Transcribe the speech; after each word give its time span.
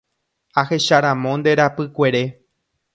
Ahecharamo 0.61 1.31
nde 1.39 1.51
rapykuere. 1.59 2.23